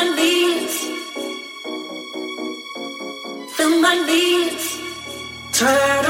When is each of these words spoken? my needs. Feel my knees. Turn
my 0.00 0.14
needs. 0.16 0.76
Feel 3.56 3.80
my 3.80 3.96
knees. 4.06 4.64
Turn 5.52 6.09